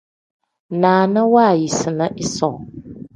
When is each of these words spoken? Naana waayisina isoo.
Naana 0.81 1.21
waayisina 1.33 2.05
isoo. 2.23 2.57